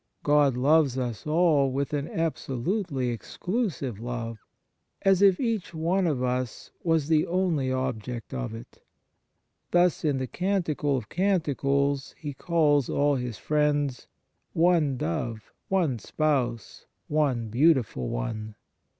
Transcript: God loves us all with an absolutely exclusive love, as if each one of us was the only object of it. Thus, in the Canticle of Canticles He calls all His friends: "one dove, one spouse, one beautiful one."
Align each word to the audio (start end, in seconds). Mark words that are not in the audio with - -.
God 0.23 0.57
loves 0.57 0.97
us 0.97 1.27
all 1.27 1.71
with 1.71 1.93
an 1.93 2.07
absolutely 2.07 3.09
exclusive 3.09 3.99
love, 3.99 4.39
as 5.03 5.21
if 5.21 5.39
each 5.39 5.75
one 5.75 6.07
of 6.07 6.23
us 6.23 6.71
was 6.83 7.07
the 7.07 7.27
only 7.27 7.71
object 7.71 8.33
of 8.33 8.51
it. 8.55 8.81
Thus, 9.69 10.03
in 10.03 10.17
the 10.17 10.25
Canticle 10.25 10.97
of 10.97 11.07
Canticles 11.07 12.15
He 12.17 12.33
calls 12.33 12.89
all 12.89 13.13
His 13.17 13.37
friends: 13.37 14.07
"one 14.53 14.97
dove, 14.97 15.53
one 15.67 15.99
spouse, 15.99 16.87
one 17.07 17.49
beautiful 17.49 18.09
one." 18.09 18.55